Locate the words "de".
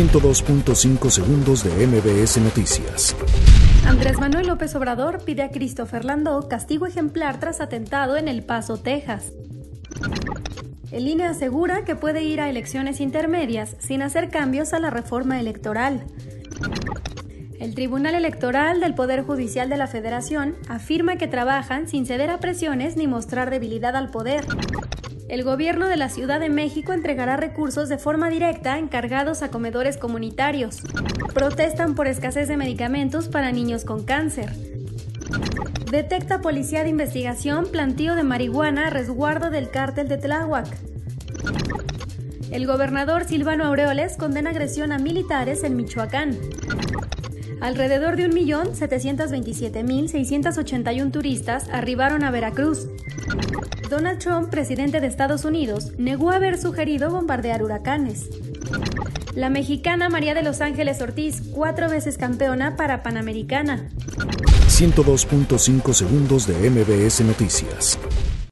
1.62-1.86, 19.68-19.76, 25.88-25.96, 26.40-26.48, 27.88-27.98, 32.48-32.56, 36.82-36.90, 38.14-38.22, 40.08-40.18, 48.16-48.30, 55.00-55.06, 60.34-60.42, 66.46-66.70